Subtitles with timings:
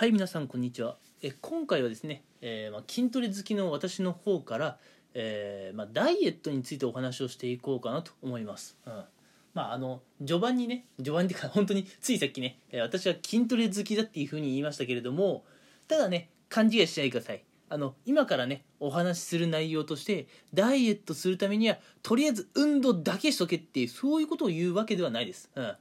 [0.00, 0.96] はい皆さんこんにちは。
[1.20, 4.78] え今回はですね、えーまあ、筋トレ好きの私の方から、
[5.12, 9.04] えーまあ、ダイエットについてお話をしていこうかなと思います、うん、
[9.52, 15.44] まああの序盤にね序盤っていうか 本当についさっきね、私は筋トレ好きだっていうふうに言いましたけれども
[15.86, 17.44] ただね勘違いしないでください。
[17.68, 25.76] あの今からねお話しする内容としてダイエットするためにはとりあえず運動だけしとけっていうそういうことを言うわけではないです、うん、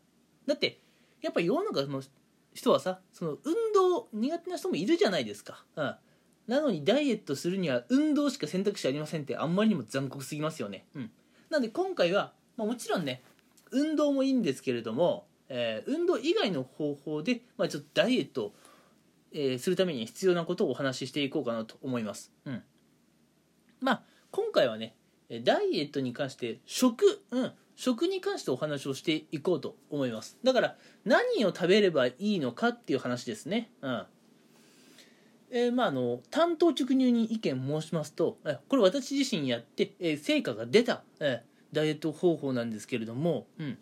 [0.45, 0.81] だって
[1.21, 2.01] やっぱ世の中の
[2.59, 5.95] 人はさその運動苦手な人もいるじゃないですか、うん、
[6.47, 11.11] なのにダイエットするには運動しか選択肢ありませんってあんまりにも残酷すぎますよね、うん、
[11.49, 13.21] なんで今回は、まあ、もちろんね
[13.71, 18.53] 運動もいいんですけれども、えー運動以外の方法で、まあ、ちょっとダイエットを、
[19.31, 22.63] えーするために必要なことをお話ししていこうかなと思います、うん、
[23.79, 24.95] まあ今回はね
[25.43, 30.37] ダイエットに関して食、うん、食に関してお話をしていこうと思います。
[30.43, 30.75] だから
[31.05, 33.71] 何を食べればいいのかっていう話ですね。
[33.81, 34.05] うん。
[35.49, 43.77] えーまああの単刀直入に意見申しますとえこれ私自身やって、え成果が出た、えダイエット方法なんですけれども、うん、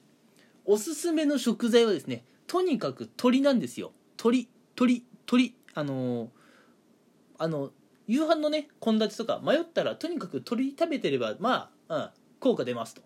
[0.66, 3.94] おすすめの食材はですねとにかく鶏なんですよ。
[4.20, 4.48] 鶏
[4.80, 6.30] 鶏鶏あのー
[7.40, 7.72] あの
[8.06, 13.02] 夕飯のね献立とか迷ったらとにかく鶏食べてればまあ、うん、効果出ますと、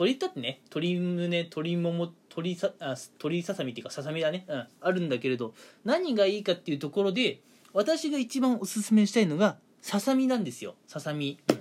[0.00, 5.52] 鶏だってね鶏胸鶏もも鶏さあ鶏ささみっていうかささみだね、うん、あるんだけれど
[5.84, 7.40] 何がいいかっていうところで
[7.74, 10.74] 私が一番おすすめしたいのがささみなんですよ。
[10.86, 11.52] ささみ、う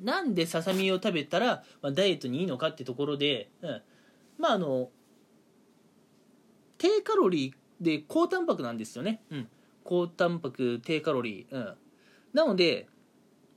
[0.00, 0.04] ん。
[0.04, 3.82] なんでささみを食べたら、まあ、ダイエットにいいのかってところで、うん、
[4.38, 4.90] まああの
[6.78, 9.48] 低カロリーで高タンパクなんですよね、うん、
[9.84, 11.74] 高タンパク低カロリー、うん、
[12.34, 12.88] なので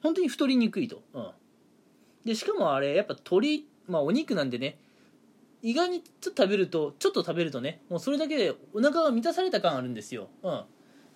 [0.02, 1.31] 本当に太りにくいと、うん、
[2.25, 4.80] でしかもあれやっぱ鶏、まあ、お肉なんでね
[5.62, 10.64] 意外にちょっと食べるとちょっと食べるとねもうそれだけでお腹が満たされた感あるんですよ、うん、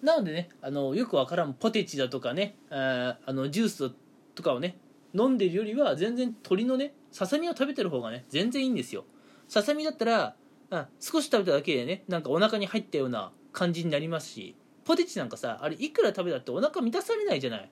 [0.02, 3.92] なのでねあのよくわからんポテチだとかねああのジュース
[4.36, 4.77] とかをね
[5.14, 9.06] 飲んでるよりは全然鶏のねささみを食べてる方がね全然いいんですよ。
[9.48, 10.36] ささみだったら
[10.72, 17.70] あ少し食べただけでねなんかお腹に入ったような感じになりますしポテチなんかさあれいくら食べたってお腹満たされないじゃない。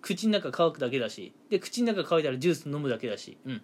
[0.00, 3.62] 口の中乾くだけだしで口の中乾いたらジュース飲むだけだしうん。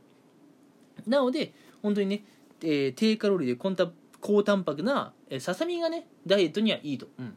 [1.06, 1.53] なので
[1.83, 2.25] 本当にね、
[2.62, 7.37] えー低カロリーで高タン高タンパクなえささみがねダイエットにはいいと、うん、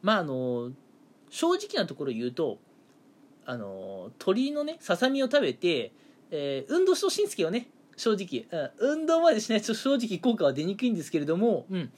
[0.00, 0.70] まああの
[1.28, 2.58] 正直なところ言うと
[3.44, 5.92] あの鶏のねささみを食べて、
[6.30, 8.46] えー運動してほしいんですけどね正直、
[8.78, 11.92] うん、運動までしないと正直効果は出にくいんですけれども、うん、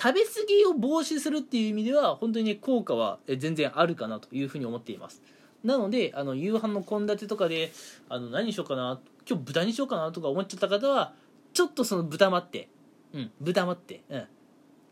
[0.00, 5.22] 食べ過ぎを防止するっていう意味では本当にね効果は全然あるかなというふうに思っています。
[5.64, 7.72] なのであの夕飯の献立とかで
[8.08, 11.14] あの何にしようかな今日豚にしようかなとか思っちゃった方は
[11.52, 12.68] ちょっとその豚待って、
[13.12, 14.26] うん、豚待って、うん、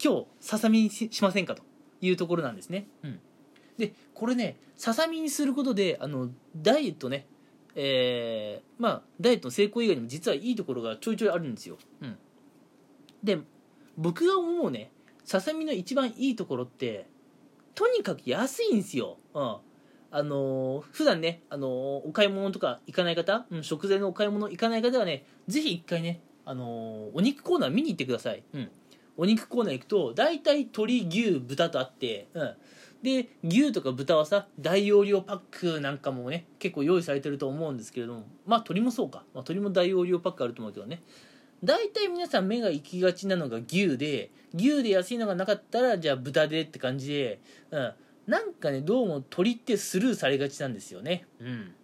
[0.02, 1.62] 今日ささみにししませんかと
[2.00, 3.20] いうところなんですね、うん、
[3.78, 7.26] でこれねささみにすることであのダイエットね
[7.76, 12.16] えーまあダイエットの成功以外にも実はいいところがちょいちょいあるんですよ、うん、
[13.22, 13.38] で
[13.96, 14.90] 僕が思うね
[15.26, 17.08] ささみの一番いいところって
[17.74, 19.56] とにかく安いんですよ、うん、
[20.12, 21.70] あのー普段ね、あのー
[22.08, 28.70] お買い物とか行かない方、うん、食材のお買い物行かない方はねぜひ一回ね、あのーお肉コーナー見に行ってください、うん、
[29.16, 32.54] お肉コーナー行くと大体鶏牛豚とあって、うん、
[33.02, 41.02] で牛とか豚はさ大容量パックなんかもね結構用意されてると思うんですけれどもまあ鶏もそうか、まあ、鶏も大容量パックあると思うけどね。
[41.66, 47.40] 大体皆さん目が行きがちなのが牛で牛で安いのがなかったらじゃあ豚でって感じで、
[47.72, 47.92] うん、
[48.28, 51.26] なんかねどうも鶏ってスルーされがちなんですよね。
[51.40, 51.74] うん。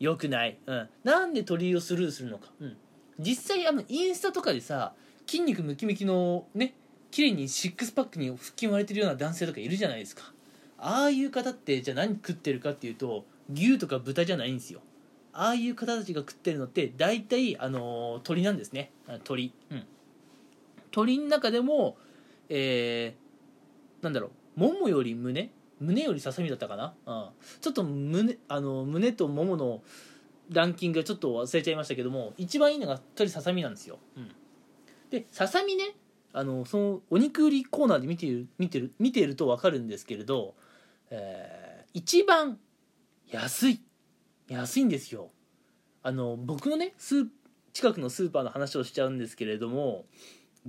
[0.00, 2.76] よくない、うん、なんで鶏をスルーするのか、うん、
[3.20, 4.94] 実際あのインスタとかでさ
[5.26, 6.74] 筋肉ムキムキのね
[7.10, 10.32] 綺麗にシックスパックに腹筋割れてるような男性とかいるじゃないですか。
[10.78, 14.80] ああいう方ってじゃあ何食ってるかっていうと牛とか豚じゃないんですよ
[15.32, 18.90] ああいう方たちが食ってるのって大体、あのー鳥なんですね。
[19.24, 19.52] 鳥。
[19.70, 19.84] うん。
[20.90, 21.96] 鳥の中でも
[22.48, 24.60] えー、なんだろう。
[24.60, 25.50] ももより胸？
[25.80, 27.28] 胸よりささみだったかな、うん、
[27.60, 29.82] ちょっと胸あの胸とももの
[30.50, 34.30] ランキングちょっと忘れちゃいましたけども一番いいのが鳥ささみなんですよ、うん、
[35.10, 35.96] でささみね
[36.32, 40.54] あのそのお肉売りコーナーで見てる見てる見ていると分かるんですけれど、
[41.10, 41.62] えー
[41.94, 42.58] 一番
[43.30, 43.80] 安い。
[44.48, 45.30] 安いんですよ。
[46.02, 47.26] あの僕のねス
[47.72, 50.04] 近くのスーパーの話をしちゃうんですけれども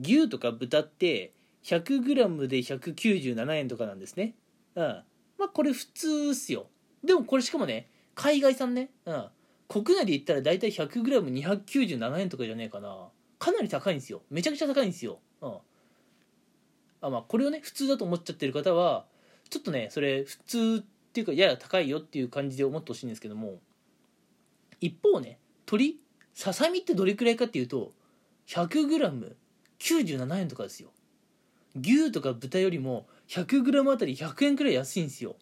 [0.01, 1.33] 牛とか豚って
[1.63, 4.35] 100g で197円とかなんですね。
[4.75, 5.03] うん。
[5.37, 6.67] まあこれ普通っすよ。
[7.03, 8.89] でもこれしかもね海外産ね。
[9.05, 9.25] うん。
[9.67, 13.09] 国内で言ったら大体 100g297 円とかじゃねえかな。
[13.43, 14.21] かなり高いんですよ。
[14.29, 15.57] めちゃくちゃ高いんですよ、うん、
[17.01, 19.05] あ、まあ、これをね普通だと思っちゃってる方は
[19.49, 20.83] ちょっとねそれ普通
[21.13, 23.60] っていうかやや高いよっていう感じで思ってほしいんですけども
[24.81, 25.38] 一方ね
[25.68, 26.00] 鶏
[26.33, 27.92] ささみってどれくらいかっていうと
[28.48, 30.89] 100g97 円とかですよ。
[31.80, 35.36] 牛とか豚よりも 100g あたり100円くらい安いんですよ。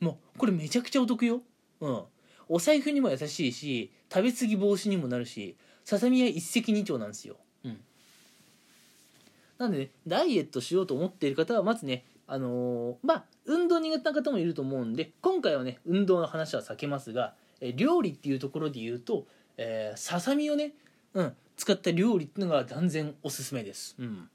[0.00, 1.42] もうこれめちゃくちゃお得よ。
[1.80, 2.02] うん。
[2.48, 7.36] お財布にも優しいし食べ過ぎ防止にもなるしささみは一石二鳥なんですよ。
[7.64, 7.80] うん。
[9.58, 19.26] なんでねダイエットしようと思っている方はまずねあのーまあ運動苦手な方もいると思うんで今回はね運動の話は避けますがえ料理っていうところで言うと、
[19.56, 20.72] えーささみをね、
[21.14, 23.96] うん、使った料理っていうのが断然おすすめです。
[23.98, 24.28] うん。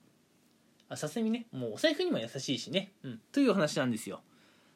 [0.89, 4.21] あささみねもうお財布にも優しいしね、うん、というお話なんですよ、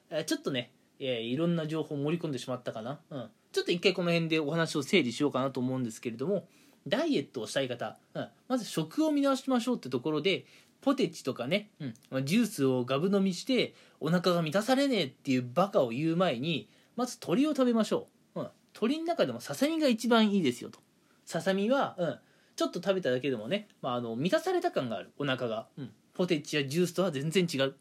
[0.09, 6.47] えーちょっとね、えーいろんな情報を盛り込んでしまったかな、うん、ちょっと一回この辺でお話を整理しようかなと思うんですけれども
[6.87, 10.45] ダイエットをしたい方、うん、まず食を見直しましょうってところで
[10.83, 11.69] ポテチとかね、
[12.11, 12.25] うん。
[12.25, 20.79] ジュースをガブ飲みしてお腹が満たされねえっていうバカを言う前にまず鶏を食べましょう、うん、鶏の中でもささみが一番いいですよと。
[21.25, 22.19] ささみは、うん、
[22.55, 25.11] ちょっと食べただけでもね、まあ、あの満たされた感がある。
[25.17, 27.75] お腹が、うん、ポテチやジュースとは全然違う。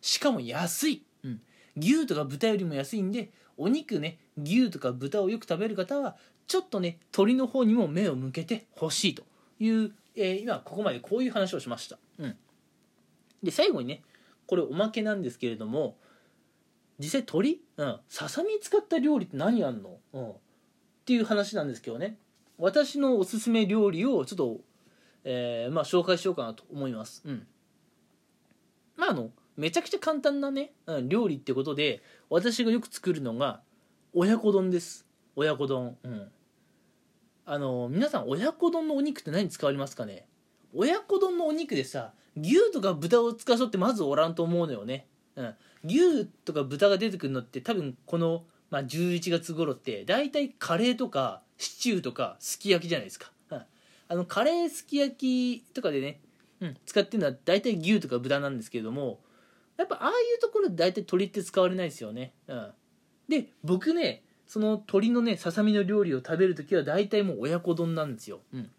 [0.00, 1.40] しかも安い、うん、
[1.76, 6.16] 牛とか豚よりも安いんでお肉ね牛とか豚をよく食べる方は
[6.46, 9.24] ちょっとね鶏の方にも目を向けてほしいと
[9.58, 12.36] いう、えー今ここまでこういう話をしました、うん、
[13.42, 14.02] で最後にね
[14.46, 15.96] これおまけなんですけれども
[16.98, 20.34] 実際鶏、うん、ささみ使った料理って何あんの、うん、っ
[21.04, 22.18] ていう話なんですけどね。
[22.58, 24.60] 私のおすすめ料理をちょっと、
[25.24, 27.46] えーまあ、紹介しようかなと思います、うん、
[28.96, 33.60] まああのめちゃくちゃ簡単なね、うん、料理ってことで私がよく作るのが
[34.14, 35.06] 親子丼です。
[35.34, 35.98] 親子丼。
[36.02, 36.28] うん。
[37.44, 40.26] あの皆さん親子丼のお肉って何使われますかね？
[40.74, 45.06] 親子丼のお肉でさ牛とか豚を使う人ってまずおらんと思うのよね、
[45.36, 45.54] うん、
[45.84, 53.62] 牛とか豚が出てくるのって多分この、まあ、11月頃って大体カレーとかシチューとかすき焼きじゃないですか、うん、
[54.08, 56.20] あのカレーすき焼きとかでね、
[56.60, 59.20] うん、使ってるのは大体牛とか豚なんですけれども
[59.78, 62.72] やっぱああいうところで大体鶏って使われないですよね、うん、
[63.28, 68.70] で僕ねその鶏のねささみの料理を食べる時は大体もう親子丼なんですよ、うん、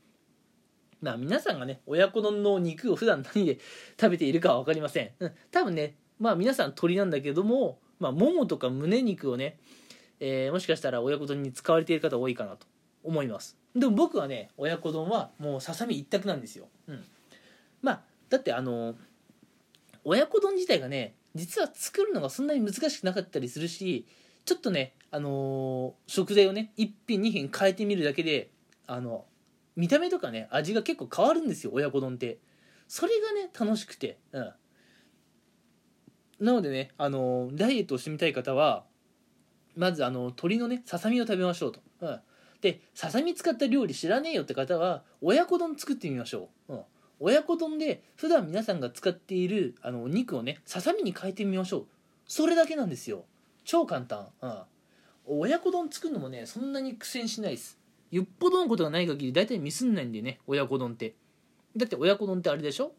[1.01, 3.59] まあ皆さんがね親子丼の肉を普段何で
[3.99, 9.57] 食べているかは分かりません、うん、多分ねまあ皆さん鶏なんだけども、まあ、ももとか胸肉をね、
[10.19, 12.65] えーもしかしたら親子丼に使われている方多いかなと
[13.03, 13.55] 思います。
[13.75, 17.03] でも僕はね親子丼はもうささみ一択なんですよ、うん、
[17.81, 18.95] まあだってあの
[20.03, 24.07] 親子丼自体がね実は作るのがそんなに難しくなかったりするし
[24.45, 28.49] ちょっとね、あのー食材をね1品2品変えてみるだけで
[28.87, 29.25] あの
[29.77, 32.39] 見た目とかね味が結構変わるんですよ親子丼って。
[32.89, 34.17] それがね楽しくて。
[34.33, 34.53] うん。
[36.39, 38.83] なのでね、あのダイエットをしてみたい方は
[39.75, 42.19] まずあの鶏のねささみを食べましょうと、うん、
[42.61, 46.81] でささみ使った料理知らねえよって方は親子丼作ってみましょう、うん、
[47.19, 51.85] 親子丼で普段皆さんが使っているあのお肉をねささみに変えてみましょう。
[52.27, 53.25] それだけなんですよ。
[53.63, 54.59] 超簡単、うん、
[55.25, 57.76] 親子丼作るのもねそんなに苦戦しないです。
[58.11, 60.39] よっぽどのことがない限り大体ミスんないんでね。
[60.47, 61.15] 親子丼って。
[61.75, 62.93] だって親子丼ってあれでしょ？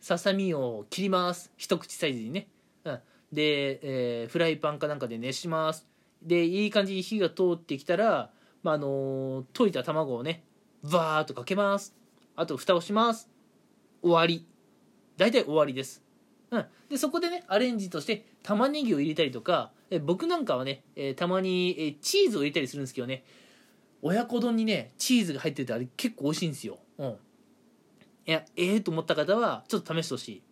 [0.00, 1.52] ささみを切ります。
[1.56, 2.48] 一口サイズにね、
[2.84, 2.98] うん、
[3.32, 5.86] で、えーフライパンかなんかで熱します。
[6.22, 8.30] でいい感じに火が通ってきたら、
[8.62, 10.42] まああの溶いた卵をね
[10.82, 11.94] バーっとかけます。
[12.36, 13.28] あと蓋をします。
[14.02, 14.46] 終わり。
[15.16, 16.00] 大体終わりです、
[16.52, 19.72] うん、でそこでねアレンジとして玉ねぎを入れたりとか
[20.04, 23.24] 僕なんかはね、えーたまに、えーチーズを入れたりするんですけどね。
[24.02, 27.16] 親子丼にねチーズが入っててあれ結構美味しいんですよ、うん、い
[28.26, 30.42] やええー、と思った方はちょっと試してほしい。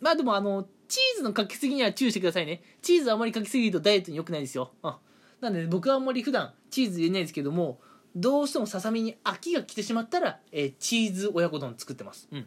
[0.00, 2.62] まあでもあのチーズのかけすぎには注意してくださいね。
[2.82, 4.94] チーズあまりかけすぎるとダイエットに良くないですよ、うん、
[5.40, 7.80] なんで、僕はあんまり普段チーズ入れないですけども
[8.14, 12.28] どうしてもささみに飽きが来てしまったら、えーチーズ親子丼作ってます。
[12.30, 12.46] うん。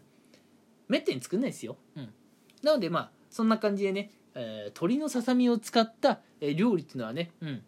[0.87, 2.13] めったに作んないですよ、うん、
[2.63, 7.63] なのでまあそんな感じでね、えー鶏のささみを使った、えー料理っていうのはね、うん、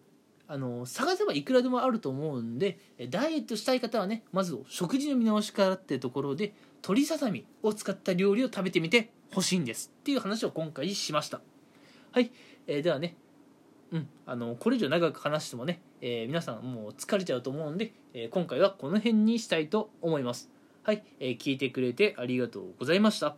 [0.51, 2.77] あの探せばいくらでもあると思うんで
[3.09, 11.39] ダイエットしたい方はねまず食事の見直しからっていうところで鶏ささみを使った料理を食べてみてほしいんですっていう話を今回しました。
[12.11, 12.33] はい、
[12.67, 13.15] えーではね
[13.93, 20.49] うん、あのこれ以上長く話してもね、えー皆さんもう疲れちゃうと思うんで、えー今回はこの辺にしたいと思います。
[20.83, 23.37] はい、えー聞いてくれてありがとうございました。